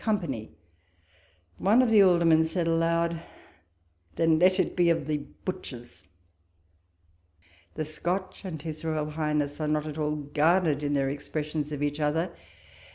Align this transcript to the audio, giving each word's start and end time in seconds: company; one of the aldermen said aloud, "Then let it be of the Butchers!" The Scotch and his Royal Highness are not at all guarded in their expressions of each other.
company; 0.03 0.51
one 1.59 1.79
of 1.79 1.91
the 1.91 2.01
aldermen 2.01 2.43
said 2.43 2.65
aloud, 2.65 3.21
"Then 4.15 4.39
let 4.39 4.59
it 4.59 4.75
be 4.75 4.89
of 4.89 5.05
the 5.05 5.17
Butchers!" 5.45 6.07
The 7.75 7.85
Scotch 7.85 8.43
and 8.43 8.59
his 8.59 8.83
Royal 8.83 9.11
Highness 9.11 9.61
are 9.61 9.67
not 9.67 9.85
at 9.85 9.99
all 9.99 10.15
guarded 10.15 10.81
in 10.81 10.95
their 10.95 11.11
expressions 11.11 11.71
of 11.71 11.83
each 11.83 11.99
other. 11.99 12.31